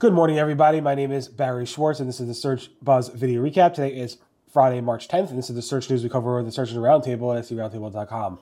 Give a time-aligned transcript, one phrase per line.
[0.00, 0.80] Good morning, everybody.
[0.80, 3.74] My name is Barry Schwartz, and this is the Search Buzz video recap.
[3.74, 4.16] Today is
[4.50, 7.36] Friday, March 10th, and this is the search news we cover over the Search Roundtable
[7.36, 8.38] at seroundtable.com.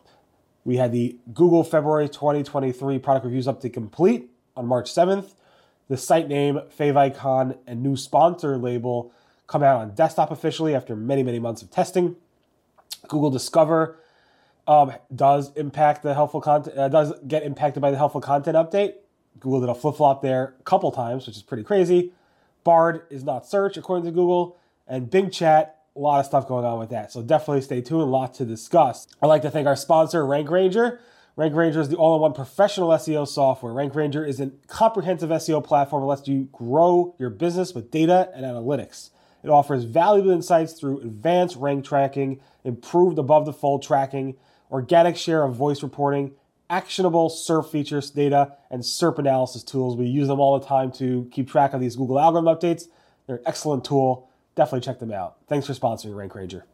[0.65, 5.33] We had the Google February 2023 product reviews update complete on March 7th.
[5.89, 9.11] The site name, favicon, and new sponsor label
[9.49, 12.15] come out on desktop officially after many, many months of testing.
[13.09, 13.99] Google Discover
[14.69, 18.93] um, does impact the helpful content, uh, does get impacted by the helpful content update.
[19.41, 22.13] Google did a flip flop there a couple times, which is pretty crazy.
[22.65, 24.57] Bard is not search according to Google,
[24.87, 27.13] and Bing Chat, a lot of stuff going on with that.
[27.13, 29.07] So definitely stay tuned, a lot to discuss.
[29.23, 31.01] I'd like to thank our sponsor, Rank Ranger.
[31.37, 33.73] Rank Ranger is the all in one professional SEO software.
[33.73, 38.31] Rank Ranger is a comprehensive SEO platform that lets you grow your business with data
[38.35, 39.11] and analytics.
[39.45, 44.37] It offers valuable insights through advanced rank tracking, improved above the fold tracking,
[44.71, 46.33] organic share of voice reporting,
[46.71, 49.97] actionable SERP features data, and SERP analysis tools.
[49.97, 52.89] We use them all the time to keep track of these Google algorithm updates.
[53.27, 54.29] They're an excellent tool.
[54.55, 55.37] Definitely check them out.
[55.47, 56.65] Thanks for sponsoring Rank Ranger.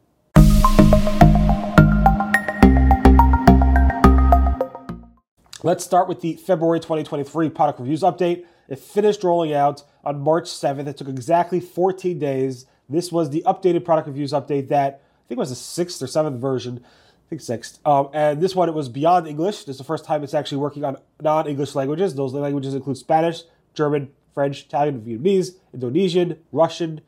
[5.63, 8.45] Let's start with the February 2023 product reviews update.
[8.67, 10.87] It finished rolling out on March 7th.
[10.87, 12.65] It took exactly 14 days.
[12.87, 16.39] This was the updated product reviews update that I think was the sixth or seventh
[16.39, 16.83] version.
[17.25, 17.79] I think sixth.
[17.85, 19.65] Um, and this one, it was beyond English.
[19.65, 22.13] This is the first time it's actually working on non English languages.
[22.13, 27.01] Those languages include Spanish, German, French, Italian, Vietnamese, Indonesian, Russian,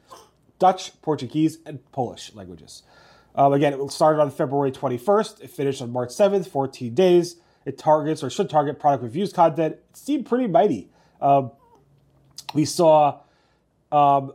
[0.58, 2.84] Dutch, Portuguese, and Polish languages.
[3.36, 5.44] Um, again, it started on February 21st.
[5.44, 7.36] It finished on March 7th, 14 days.
[7.66, 9.74] It targets or should target product reviews content.
[9.74, 10.90] It seemed pretty mighty.
[11.22, 11.52] Um,
[12.56, 13.20] we saw
[13.92, 14.34] um,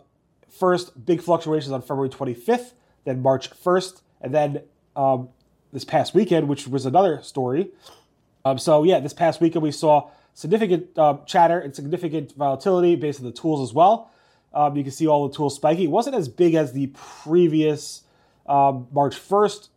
[0.49, 4.63] first big fluctuations on February 25th, then March 1st, and then
[4.95, 5.31] um,
[5.73, 7.71] this past weekend, which was another story.
[8.45, 13.21] Um, so yeah, this past weekend we saw significant uh, chatter and significant volatility based
[13.21, 14.11] on the tools as well.
[14.55, 15.85] Um, you can see all the tools spiking.
[15.85, 18.03] It wasn't as big as the previous
[18.47, 19.69] um, March 1st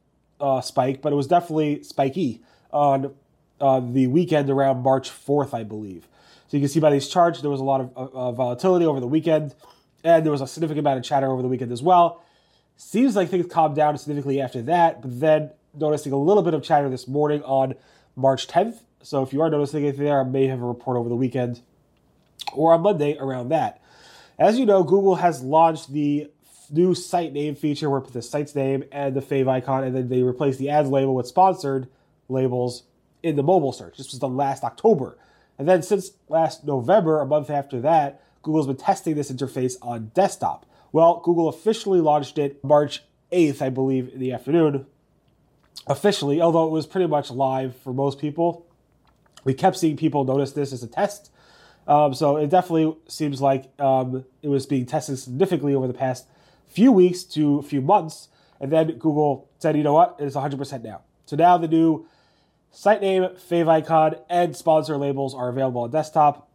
[0.41, 2.41] uh, spike, but it was definitely spiky
[2.71, 3.13] on
[3.61, 6.07] uh, the weekend around March 4th, I believe.
[6.47, 8.99] So you can see by these charts, there was a lot of uh, volatility over
[8.99, 9.55] the weekend,
[10.03, 12.21] and there was a significant amount of chatter over the weekend as well.
[12.77, 16.63] Seems like things calmed down significantly after that, but then noticing a little bit of
[16.63, 17.75] chatter this morning on
[18.15, 18.79] March 10th.
[19.01, 21.61] So if you are noticing anything there, I may have a report over the weekend
[22.53, 23.81] or on Monday around that.
[24.37, 26.29] As you know, Google has launched the
[26.71, 30.09] new site name feature where it puts the site's name and the favicon, and then
[30.09, 31.87] they replace the ads label with sponsored
[32.27, 32.83] labels
[33.23, 33.97] in the mobile search.
[33.97, 35.17] This was done last October.
[35.57, 40.11] And then since last November, a month after that, Google's been testing this interface on
[40.13, 40.65] desktop.
[40.91, 44.85] Well, Google officially launched it March 8th, I believe, in the afternoon,
[45.87, 48.65] officially, although it was pretty much live for most people.
[49.43, 51.31] We kept seeing people notice this as a test.
[51.87, 56.27] Um, so it definitely seems like um, it was being tested significantly over the past
[56.67, 58.29] few weeks to a few months.
[58.59, 61.01] And then Google said, you know what, it's 100% now.
[61.25, 62.07] So now the new
[62.71, 66.49] site name, favicon, and sponsor labels are available on desktop.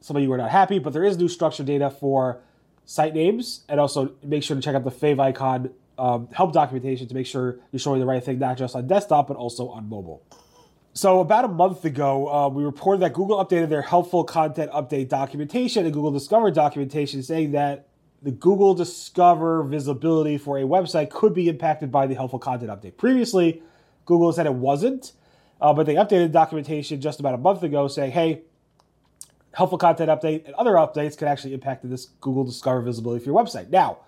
[0.00, 2.40] Some of you are not happy, but there is new structured data for
[2.86, 3.64] site names.
[3.68, 7.58] And also make sure to check out the favicon um, help documentation to make sure
[7.72, 10.22] you're showing the right thing, not just on desktop, but also on mobile.
[10.96, 15.08] So, about a month ago, uh, we reported that Google updated their helpful content update
[15.08, 17.88] documentation and Google Discover documentation, saying that
[18.22, 22.96] the Google Discover visibility for a website could be impacted by the helpful content update.
[22.96, 23.60] Previously,
[24.06, 25.12] Google said it wasn't,
[25.60, 28.42] uh, but they updated the documentation just about a month ago saying, hey,
[29.52, 33.42] helpful content update and other updates could actually impact this Google Discover visibility for your
[33.42, 33.68] website.
[33.70, 33.98] Now,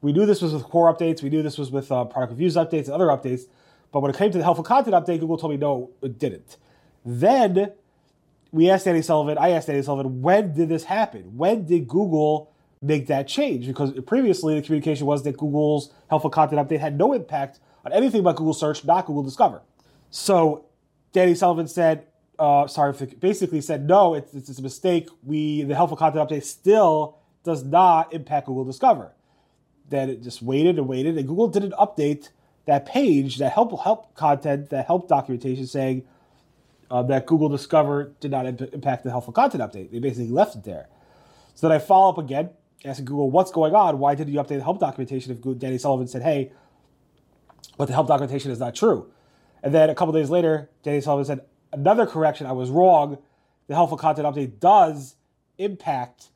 [0.00, 1.22] we knew this was with core updates.
[1.22, 3.42] We knew this was with uh, product reviews updates and other updates.
[3.90, 6.56] But when it came to the helpful content update, Google told me no, it didn't.
[7.04, 7.72] Then
[8.52, 11.36] we asked Danny Sullivan, I asked Danny Sullivan, when did this happen?
[11.36, 13.66] When did Google make that change?
[13.66, 18.22] Because previously the communication was that Google's helpful content update had no impact on anything
[18.22, 19.62] but Google search, not Google Discover.
[20.10, 20.66] So
[21.12, 22.06] Danny Sullivan said,
[22.38, 25.08] uh, sorry, basically said, no, it's, it's a mistake.
[25.24, 29.12] We The helpful content update still does not impact Google Discover
[29.90, 32.30] that it just waited and waited, and Google didn't update
[32.66, 36.04] that page, that help help content, that help documentation saying
[36.90, 39.90] uh, that Google Discover did not imp- impact the helpful content update.
[39.90, 40.88] They basically left it there.
[41.54, 42.50] So then I follow up again,
[42.84, 43.98] asking Google, what's going on?
[43.98, 46.52] Why didn't you update the help documentation if Danny Sullivan said, hey,
[47.76, 49.10] but the help documentation is not true?
[49.62, 51.40] And then a couple days later, Danny Sullivan said,
[51.72, 53.18] another correction, I was wrong.
[53.66, 55.16] The helpful content update does
[55.56, 56.28] impact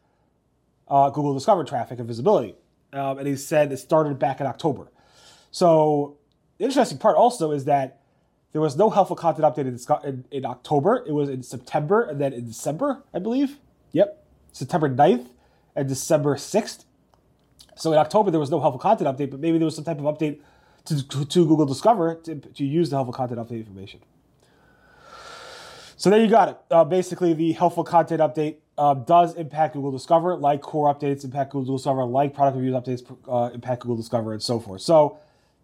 [0.88, 2.56] uh, Google Discover traffic and visibility
[2.92, 4.90] um, and he said it started back in October.
[5.50, 6.18] So
[6.58, 8.00] the interesting part also is that
[8.52, 11.04] there was no helpful content update in, in, October.
[11.06, 13.58] It was in September and then in December, I believe.
[13.92, 15.28] Yep, September 9th
[15.74, 16.84] and December 6th.
[17.76, 19.98] So in October, there was no helpful content update, but maybe there was some type
[19.98, 20.40] of update
[20.84, 24.00] to, to Google Discover to, to use the helpful content update information.
[25.96, 26.58] So there you got it.
[26.70, 31.52] Uh, basically, the helpful content update uh, does impact Google Discover, like core updates impact
[31.52, 34.80] Google Discover, like product reviews updates uh, impact Google Discover, and so forth.
[34.80, 35.18] So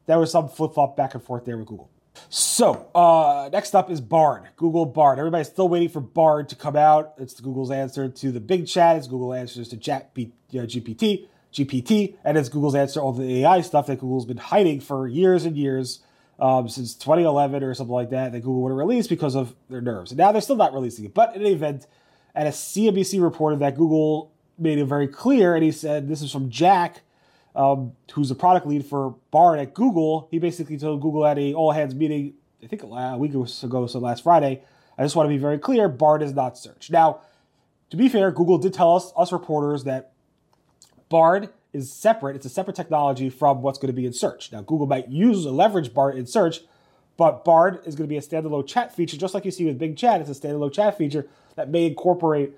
[0.07, 1.91] there was some flip flop back and forth there with Google.
[2.31, 5.19] So uh, next up is Bard, Google Bard.
[5.19, 7.15] Everybody's still waiting for Bard to come out.
[7.19, 8.97] It's Google's answer to the Bing Chat.
[8.97, 13.45] It's Google answers to chat B, know, GPT, GPT, and it's Google's answer all the
[13.45, 16.01] AI stuff that Google's been hiding for years and years
[16.39, 19.81] um, since 2011 or something like that that Google would have released because of their
[19.81, 20.11] nerves.
[20.11, 21.15] And now they're still not releasing it.
[21.15, 21.87] But in any event,
[22.39, 26.31] and a CNBC reported that Google made it very clear, and he said this is
[26.31, 27.01] from Jack,
[27.57, 30.29] um, who's the product lead for Bard at Google.
[30.31, 33.99] He basically told Google at a all hands meeting, I think a week ago, so
[33.99, 34.63] last Friday.
[34.97, 36.93] I just want to be very clear: Bard is not search.
[36.93, 37.23] Now,
[37.91, 40.13] to be fair, Google did tell us, us reporters, that
[41.09, 42.37] Bard is separate.
[42.37, 44.53] It's a separate technology from what's going to be in search.
[44.53, 46.61] Now, Google might use or leverage Bard in search,
[47.17, 49.77] but Bard is going to be a standalone chat feature, just like you see with
[49.77, 50.21] Bing Chat.
[50.21, 51.27] It's a standalone chat feature
[51.59, 52.53] that may incorporate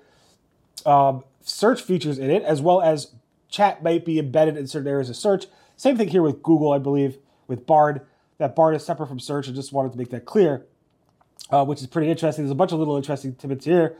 [0.85, 3.11] um, search features in it, as well as
[3.49, 5.45] chat might be embedded in certain areas of search.
[5.75, 7.17] Same thing here with Google, I believe,
[7.47, 8.01] with Bard.
[8.37, 9.49] That Bard is separate from search.
[9.49, 10.65] I just wanted to make that clear,
[11.49, 12.45] uh, which is pretty interesting.
[12.45, 13.97] There's a bunch of little interesting tidbits here.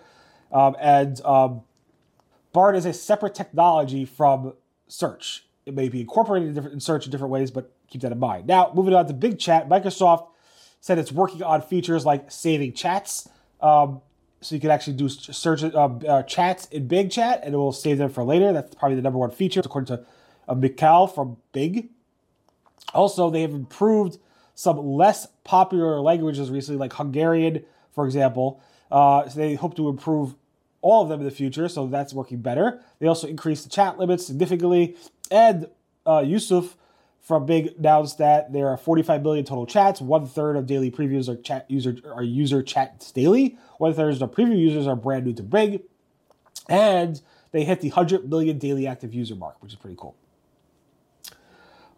[0.51, 1.62] Um, and um,
[2.54, 4.54] Bard is a separate technology from
[4.88, 5.45] search.
[5.65, 8.47] It may be incorporated in, in search in different ways, but keep that in mind.
[8.47, 10.27] Now, moving on to Bing Chat, Microsoft
[10.80, 13.30] said it's working on features like saving chats.
[13.62, 14.01] Um,
[14.41, 17.71] so you can actually do search uh, uh, chats in Bing Chat, and it will
[17.71, 18.51] save them for later.
[18.51, 20.05] That's probably the number one feature, according to
[20.47, 21.89] uh, Mikhail from Bing.
[22.93, 24.17] Also, they have improved
[24.55, 28.61] some less popular languages recently, like Hungarian, for example.
[28.91, 30.35] Uh, so they hope to improve
[30.81, 32.81] all of them in the future, so that's working better.
[32.99, 34.97] They also increased the chat limits significantly,
[35.29, 35.67] and
[36.05, 36.75] uh, Yusuf
[37.21, 40.01] from Bing announced that there are 45 million total chats.
[40.01, 43.57] One third of daily previews are chat user are user chats daily.
[43.77, 45.81] One third of the preview users are brand new to Bing,
[46.68, 47.21] and
[47.51, 50.15] they hit the 100 million daily active user mark, which is pretty cool.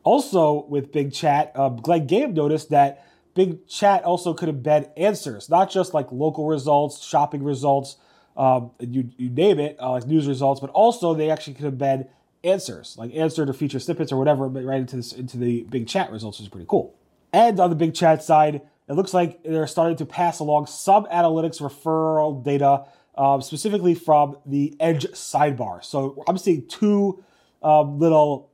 [0.04, 5.50] Also, with Bing Chat, uh, Glenn Gabe noticed that Bing Chat also could embed answers,
[5.50, 7.96] not just like local results, shopping results,
[8.36, 12.10] um, you, you name it, uh, like news results, but also they actually could embed
[12.44, 16.12] answers, like answer to feature snippets or whatever, right into this into the Bing Chat
[16.12, 16.95] results, which is pretty cool.
[17.31, 21.06] And on the Bing Chat side, it looks like they're starting to pass along some
[21.06, 22.86] analytics referral data,
[23.16, 25.84] um, specifically from the Edge sidebar.
[25.84, 27.24] So I'm seeing two
[27.62, 28.51] um, little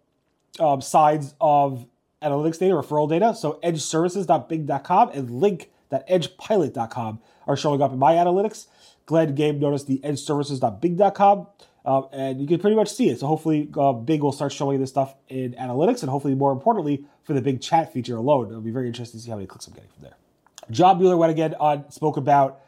[0.60, 1.86] um, sides of
[2.22, 3.34] analytics data, referral data.
[3.34, 8.68] So edgeservices.bing.com and link.edgepilot.com are showing up in my analytics.
[9.06, 11.48] Glenn Gabe noticed the edgeservices.bing.com
[11.86, 13.20] um, and you can pretty much see it.
[13.20, 17.06] So hopefully, uh, Bing will start showing this stuff in analytics, and hopefully, more importantly,
[17.24, 18.48] for the Bing Chat feature alone.
[18.48, 20.16] It'll be very interesting to see how many clicks I'm getting from there.
[20.72, 22.62] John Mueller went again on spoke about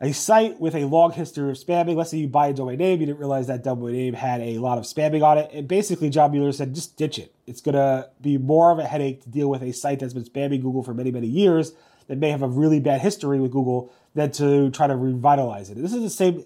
[0.00, 1.96] a site with a long history of spamming.
[1.96, 4.58] Let's say you buy a domain name, you didn't realize that domain name had a
[4.58, 7.34] lot of spamming on it, and basically, John Mueller said just ditch it.
[7.46, 10.62] It's gonna be more of a headache to deal with a site that's been spamming
[10.62, 11.72] Google for many, many years
[12.06, 15.80] that may have a really bad history with Google than to try to revitalize it.
[15.80, 16.44] This is the same.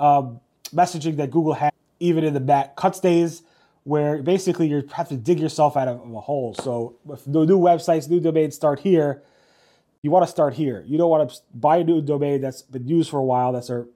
[0.00, 0.40] Um,
[0.70, 3.42] messaging that Google had even in the back cuts days,
[3.84, 6.54] where basically you have to dig yourself out of, a hole.
[6.54, 9.22] So if the new websites, new domains start here,
[10.02, 10.84] you want to start here.
[10.86, 13.70] You don't want to buy a new domain that's been used for a while, that's
[13.70, 13.86] a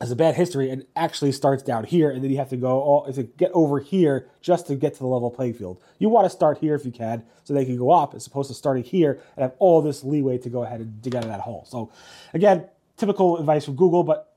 [0.00, 2.68] has a bad history, and actually starts down here, and then you have to go
[2.68, 5.80] oh, all to get over here just to get to the level playing field.
[5.98, 8.48] You want to start here if you can, so they can go up, as opposed
[8.48, 11.30] to starting here and have all this leeway to go ahead and dig out of
[11.30, 11.64] that hole.
[11.66, 11.90] So,
[12.34, 12.68] again,
[12.98, 14.35] typical advice from Google, but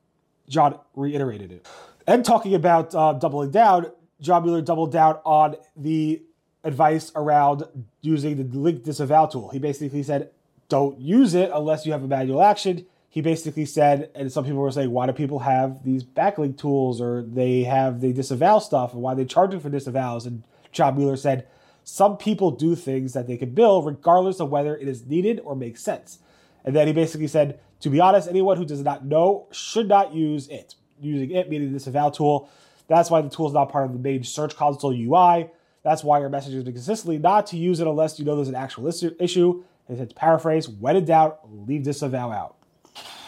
[0.50, 1.68] John reiterated it.
[2.06, 6.22] And talking about uh, doubling down, John Mueller doubled down on the
[6.64, 7.64] advice around
[8.02, 9.50] using the link disavow tool.
[9.50, 10.32] He basically said,
[10.68, 12.86] don't use it unless you have a manual action.
[13.10, 17.00] He basically said, and some people were saying, why do people have these backlink tools
[17.00, 20.26] or they have the disavow stuff and why they charging for disavows?
[20.26, 21.48] And John Mueller said,
[21.84, 25.56] some people do things that they can bill regardless of whether it is needed or
[25.56, 26.20] makes sense.
[26.64, 30.14] And then he basically said, to be honest, anyone who does not know should not
[30.14, 30.76] use it.
[31.02, 32.50] Using it, meaning the disavow tool.
[32.88, 35.50] That's why the tool is not part of the main Search Console UI.
[35.84, 38.56] That's why your message is consistently not to use it unless you know there's an
[38.56, 39.64] actual issue.
[39.88, 42.58] And to paraphrase, when in doubt, leave disavow out.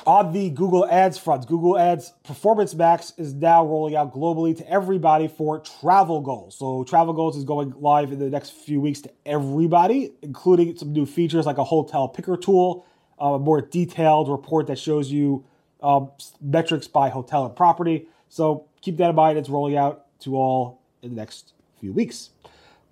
[0.05, 4.67] On the Google Ads front, Google Ads Performance Max is now rolling out globally to
[4.69, 6.57] everybody for travel goals.
[6.57, 10.91] So, travel goals is going live in the next few weeks to everybody, including some
[10.91, 12.85] new features like a hotel picker tool
[13.21, 15.45] a more detailed report that shows you
[15.81, 16.11] um,
[16.41, 18.07] metrics by hotel and property.
[18.29, 19.37] So keep that in mind.
[19.37, 22.31] It's rolling out to all in the next few weeks.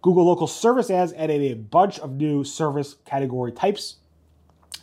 [0.01, 3.97] Google Local Service Ads added a bunch of new service category types,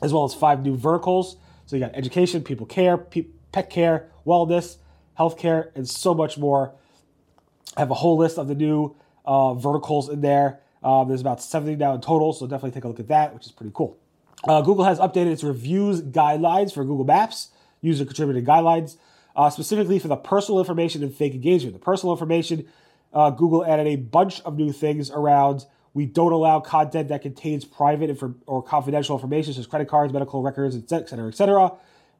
[0.03, 1.37] as well as five new verticals.
[1.65, 4.77] So you got education, people care, pe- pet care, wellness,
[5.19, 6.75] healthcare, and so much more.
[7.77, 10.61] I have a whole list of the new uh, verticals in there.
[10.83, 13.47] Uh, there's about 70 now in total, so definitely take a look at that, which
[13.47, 13.99] is pretty cool.
[14.45, 17.49] Uh, Google has updated its reviews guidelines for Google Maps,
[17.81, 18.97] user contributed guidelines,
[19.35, 21.75] uh, specifically for the personal information and fake engagement.
[21.75, 22.67] The personal information,
[23.13, 25.67] uh, Google added a bunch of new things around.
[25.95, 30.13] We don't allow content that contains private inf- or confidential information, such as credit cards,
[30.13, 31.73] medical records, et cetera, et cetera.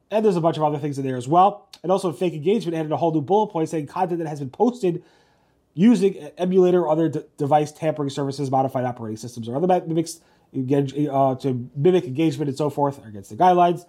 [0.09, 1.69] And there's a bunch of other things in there as well.
[1.83, 4.49] And also, fake engagement added a whole new bullet point saying content that has been
[4.49, 5.03] posted
[5.73, 10.21] using emulator or other device tampering services, modified operating systems, or other mimics
[10.53, 13.85] uh, to mimic engagement and so forth against the guidelines.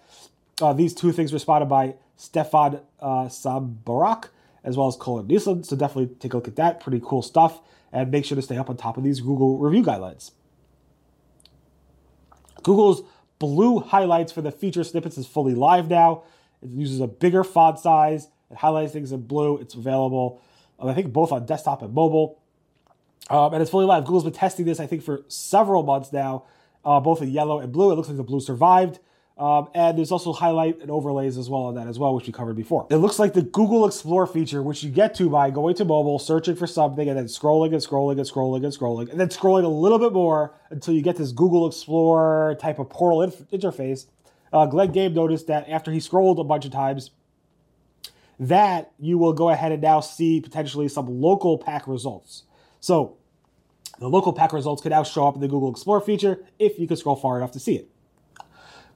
[0.61, 3.25] Uh, these two things were spotted by Stefan uh,
[4.65, 5.63] as well as Colan Nielsen.
[5.65, 6.81] So definitely take a look at that.
[6.81, 7.61] Pretty cool stuff.
[7.93, 10.33] And make sure to stay up on top of these Google review guidelines.
[12.63, 13.03] Google's
[13.39, 16.25] blue highlights for the feature snippets is fully live now.
[16.61, 18.29] It uses a bigger font size.
[18.51, 19.59] It highlights things in blue.
[19.59, 20.43] It's available
[20.79, 22.41] I think both on desktop and mobile.
[23.31, 24.05] Um, and it's fully live.
[24.05, 26.45] Google's been testing this, I think, for several months now,
[26.85, 27.93] uh, both in yellow and blue.
[27.93, 29.01] It looks like the blue survived.
[29.37, 32.33] Um, and there's also highlight and overlays as well on that as well, which we
[32.33, 32.89] covered before.
[32.91, 36.19] It looks like the Google Explore feature, which you get to by going to mobile,
[36.19, 39.63] searching for something, and then scrolling and scrolling and scrolling and scrolling, and then scrolling
[39.63, 44.07] a little bit more until you get this Google Explore type of portal inf- interface.
[44.53, 47.13] Uh, Glenn Gabe noticed that after he scrolled a bunch of times,
[48.41, 52.43] that you will go ahead and now see potentially some local pack results.
[52.81, 53.17] So
[53.99, 56.87] the local pack results could now show up in the Google Explore feature if you
[56.87, 57.89] could scroll far enough to see it.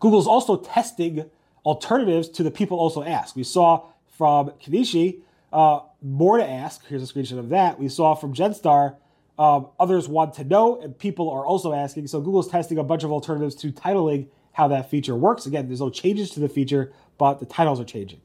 [0.01, 1.31] Google's also testing
[1.65, 3.37] alternatives to the people also ask.
[3.37, 3.87] We saw
[4.17, 5.21] from Kanishi
[5.53, 6.85] uh, more to ask.
[6.87, 7.79] Here's a screenshot of that.
[7.79, 8.97] We saw from Genstar
[9.39, 12.07] um, others want to know, and people are also asking.
[12.07, 15.47] So Google's testing a bunch of alternatives to titling how that feature works.
[15.47, 18.21] Again, there's no changes to the feature, but the titles are changing.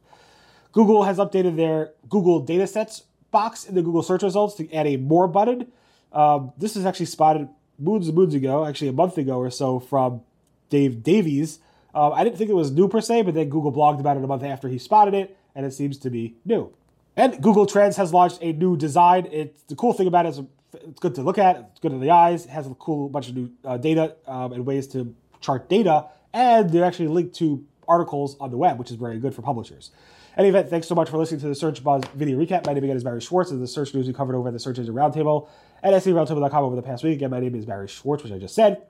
[0.74, 4.98] Google has updated their Google datasets box in the Google search results to add a
[4.98, 5.72] more button.
[6.12, 9.80] Um, this is actually spotted moons and moons ago, actually a month ago or so,
[9.80, 10.22] from
[10.70, 11.60] Dave Davies.
[11.94, 14.24] Um, I didn't think it was new per se, but then Google blogged about it
[14.24, 16.74] a month after he spotted it, and it seems to be new.
[17.16, 19.28] And Google Trends has launched a new design.
[19.32, 20.42] It's the cool thing about it is
[20.74, 23.30] it's good to look at, it's good to the eyes, it has a cool bunch
[23.30, 27.66] of new uh, data um, and ways to chart data, and they're actually linked to
[27.88, 29.92] articles on the web, which is very good for publishers.
[30.38, 32.68] Any event, thanks so much for listening to the Search Buzz video recap.
[32.68, 34.60] My name again is Barry Schwartz of the search news we covered over at the
[34.60, 35.50] Search Engine Roundtable
[35.82, 37.16] at SERoundtable.com over the past week.
[37.16, 38.84] Again, my name is Barry Schwartz, which I just said.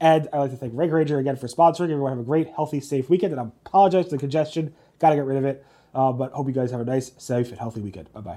[0.00, 1.90] And I'd like to thank Rank Ranger again for sponsoring.
[1.90, 3.32] Everyone have a great, healthy, safe weekend.
[3.32, 4.72] And I apologize for the congestion.
[5.00, 5.66] Got to get rid of it.
[5.92, 8.12] Uh, but hope you guys have a nice, safe, and healthy weekend.
[8.12, 8.32] Bye bye.